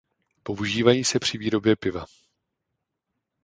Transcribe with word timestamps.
Používají 0.43 1.03
se 1.03 1.19
při 1.19 1.37
výrobě 1.37 1.75
piva. 1.75 2.05